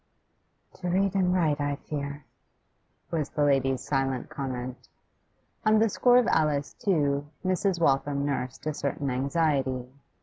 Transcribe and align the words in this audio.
'To 0.73 0.89
read 0.89 1.13
and 1.13 1.31
write, 1.31 1.61
I 1.61 1.75
fear,' 1.75 2.25
was 3.11 3.29
the 3.29 3.43
lady's 3.43 3.81
silent 3.83 4.29
comment. 4.31 4.89
On 5.63 5.77
the 5.77 5.89
score 5.89 6.17
of 6.17 6.27
Alice, 6.27 6.73
too, 6.73 7.27
Mrs. 7.45 7.79
Waltham 7.79 8.25
nursed 8.25 8.65
a 8.65 8.73
certain 8.73 9.11
anxiety. 9.11 9.91